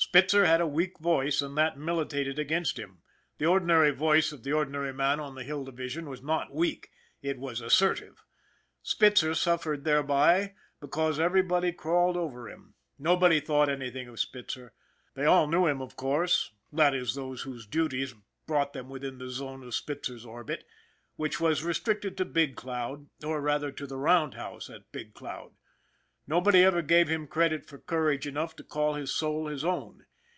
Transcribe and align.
Spitzer 0.00 0.44
had 0.46 0.60
a 0.60 0.66
weak 0.66 1.00
voice 1.00 1.42
and 1.42 1.58
that 1.58 1.76
militated 1.76 2.38
against 2.38 2.78
him. 2.78 3.02
The 3.38 3.46
ordinary 3.46 3.90
voice 3.90 4.30
of 4.32 4.42
the 4.44 4.52
ordinary 4.52 4.92
man 4.92 5.18
on 5.20 5.34
the 5.34 5.42
Hill 5.42 5.64
Division 5.64 6.08
was 6.08 6.22
not 6.22 6.54
weak 6.54 6.90
it 7.20 7.36
was 7.36 7.60
assertive. 7.60 8.24
Spitzer 8.80 9.34
suffered 9.34 9.82
thereby 9.84 10.54
because 10.80 11.18
every 11.18 11.42
body 11.42 11.72
crawled 11.72 12.16
over 12.16 12.48
him. 12.48 12.74
Nobody 12.98 13.38
thought 13.40 13.68
anything 13.68 14.06
of 14.08 14.20
Spitzer. 14.20 14.72
They 15.16 15.24
all 15.26 15.48
knew 15.48 15.66
him, 15.66 15.82
of 15.82 15.96
course, 15.96 16.52
that 16.72 16.94
is, 16.94 17.14
those 17.16 17.42
whose 17.42 17.66
duties 17.66 18.14
brought 18.46 18.72
them 18.74 18.88
within 18.88 19.18
the 19.18 19.30
zone 19.30 19.64
of 19.64 19.74
Spitzer's 19.74 20.24
orbit, 20.24 20.64
which 21.16 21.40
was 21.40 21.64
restricted 21.64 22.16
to 22.18 22.24
Big 22.24 22.54
Cloud 22.56 23.08
or, 23.24 23.40
rather, 23.42 23.72
to 23.72 23.86
the 23.86 23.98
roundhouse 23.98 24.70
at 24.70 24.92
Big 24.92 25.12
Cloud. 25.12 25.52
Nobody 26.30 26.62
ever 26.62 26.82
gave 26.82 27.08
him 27.08 27.26
credit 27.26 27.64
for 27.64 27.78
courage 27.78 28.26
enough 28.26 28.54
to 28.56 28.62
call 28.62 28.92
his 28.96 29.14
soul 29.14 29.46
his 29.46 29.64
own. 29.64 30.04